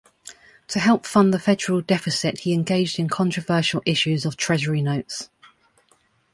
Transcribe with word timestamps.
To 0.69 0.79
help 0.79 1.05
fund 1.05 1.31
the 1.31 1.37
federal 1.37 1.79
deficit 1.79 2.39
he 2.39 2.53
engaged 2.53 2.97
in 2.97 3.07
controversial 3.07 3.83
issues 3.85 4.25
of 4.25 4.35
Treasury 4.35 4.81
Notes. 4.81 5.29